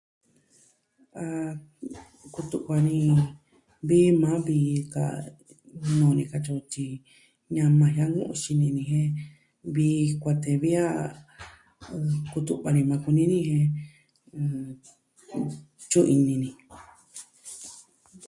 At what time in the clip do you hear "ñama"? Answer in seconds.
7.55-7.85